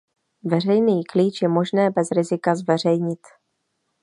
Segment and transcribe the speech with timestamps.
[0.43, 3.19] Veřejný klíč je možné bez rizika zveřejnit.